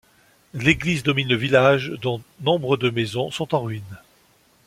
L'église 0.55 1.03
domine 1.03 1.27
le 1.27 1.35
village 1.35 1.89
dont 2.01 2.23
nombre 2.39 2.75
de 2.75 2.89
maisons 2.89 3.29
sont 3.29 3.53
en 3.53 3.61
ruine. 3.61 3.99